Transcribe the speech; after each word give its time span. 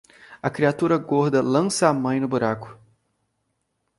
A 0.41 0.49
criatura 0.49 0.97
gorda 0.97 1.43
lança 1.43 1.87
a 1.87 1.93
mãe 1.93 2.19
no 2.19 2.27
buraco. 2.27 2.75